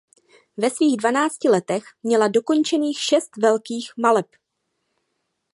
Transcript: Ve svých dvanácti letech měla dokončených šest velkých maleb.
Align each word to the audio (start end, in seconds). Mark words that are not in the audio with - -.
Ve 0.57 0.69
svých 0.69 0.97
dvanácti 0.97 1.49
letech 1.49 1.83
měla 2.03 2.27
dokončených 2.27 2.99
šest 2.99 3.37
velkých 3.37 3.91
maleb. 3.97 4.25